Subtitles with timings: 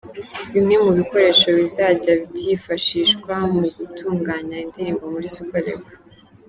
[0.53, 5.97] Bimwe mu bikoresho bizajya byifashishwa mu gutunganya indirimbo muri Super Level.